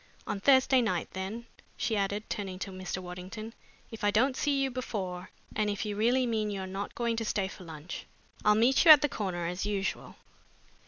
[0.25, 1.45] On Thursday night, then,"
[1.77, 2.97] she added, turning to Mr.
[2.97, 3.53] Waddington,
[3.91, 7.23] "if I don't see you before, and if you really mean you're not going to
[7.23, 8.07] stay for lunch.
[8.43, 10.15] I'll meet you at the corner as usual."